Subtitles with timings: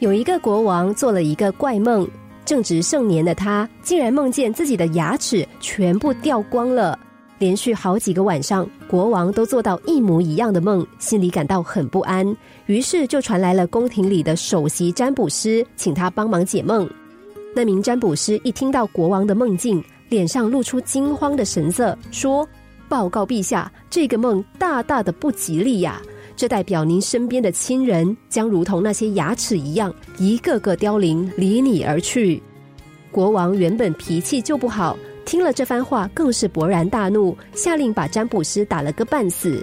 [0.00, 2.08] 有一个国王做了一个怪梦，
[2.46, 6.98] 正值盛年的他，竟然梦见自己的牙齿全部掉光了。
[7.38, 12.34] 连续好几个晚上，国王都做到一模一样的梦，心里感到很不安。
[12.64, 16.88] 于是就传来了宫廷里的首席占卜师，请他帮忙解梦。
[17.54, 22.48] 那名占卜师一听到国王的梦境，脸上露出惊慌的神色，说
[22.88, 26.00] ：“报告陛下，这个梦大大的不吉利呀！
[26.40, 32.42] 这代表您身边的亲人将如同那些牙齿一样，一个个凋零，离你而去。”
[33.12, 34.96] 国王原本脾气就不好。
[35.26, 39.62] 听了这番话，更是勃然大怒，下令把占卜师打了个半死。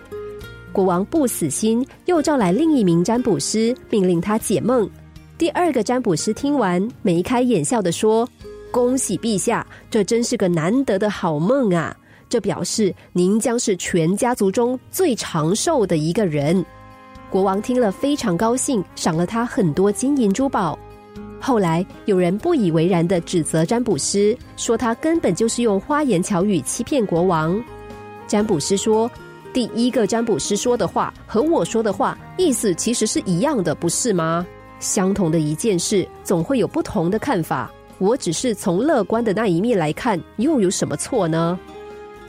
[0.72, 4.88] 国王不死心，又召来另一名占卜师，命令他解梦。
[5.36, 8.30] 第二个占卜师听完，眉开眼笑的说
[8.70, 11.98] ：“恭喜陛下，这真是个难得的好梦啊！
[12.30, 16.66] 这表示您将是全家族中最长寿的一个人。”
[17.30, 20.78] 国王听了非常高兴，赏了他很多金银珠宝。
[21.40, 27.62] 后来有人不以为然的指责占卜师，说他根本就是用花言巧语欺骗国王。
[28.26, 29.12] 占卜师说
[29.54, 34.46] ：“第一个占卜师说的话和我说的话意思其实是一样的，不是吗？
[34.80, 37.72] 相同的一件事，总会有不同的看法。
[38.00, 41.60] 我只是从乐观的那一面来看，又有什么错呢？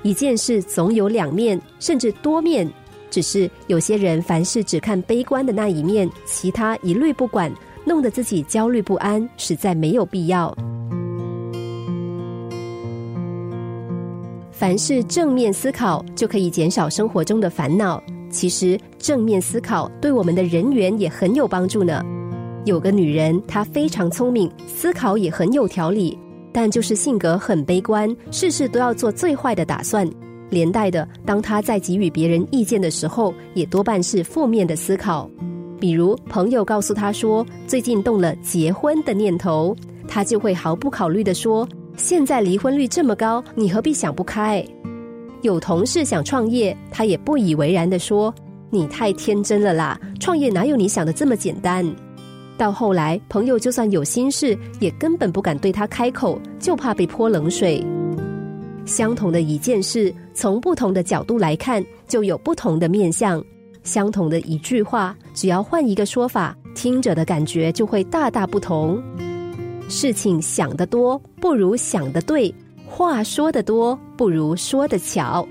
[0.09, 2.67] 一件事总有两面，甚至多面，
[3.11, 7.53] 只是有些人凡事只看悲观的那一面，其他一律不管。”
[7.85, 10.55] 弄得自己焦虑不安，实在没有必要。
[14.51, 18.03] 凡事正面思考，就可以减少生活中的烦恼。
[18.31, 22.03] 其实正面思考对我们的人缘也很有帮助呢。
[22.67, 26.19] 有个女人，她非常聪明，思考也很有条理，
[26.53, 30.09] 但就是性格很悲观，事事都要做最坏的打算。
[30.51, 35.29] 连带的，当他在给予别人意见的时候，也多半是负面的思考。
[35.79, 39.77] 比如朋友告诉他说最近动了结婚的念头，
[40.09, 44.65] 他就会毫不考虑的说：“现在离婚率这么高，你何必想不开？”
[45.43, 48.35] 有同事想创业，他也不以为然的说
[48.71, 51.87] ：“你太天真了啦，创业哪有你想的这么简单？”
[52.59, 57.83] 到后来，朋友就算有心事，也根本不敢对他开口，就怕被泼冷水。
[58.85, 63.43] 相同的一件事，从不同的角度来看，就有不同的面相。
[63.85, 69.01] 相同的一句话，只要换一个说法，听者的感觉就会大大不同。
[69.89, 72.53] 事情想得多，不如想得对；
[72.87, 75.47] 话说得多，不如说得巧。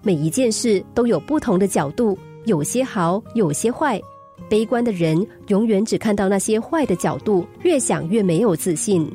[0.00, 4.00] 每一件事都有不同的角度，有些好，有些坏。
[4.48, 9.06] 悲观的人永远只看到那些坏的角度，越想越没有自信；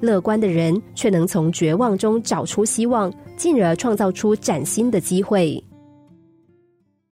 [0.00, 5.62] 乐观的人却能从绝望中找出希望，进而创造出崭新的机会。